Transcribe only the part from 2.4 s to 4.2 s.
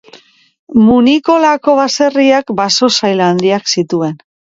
baso sail handiak zituen.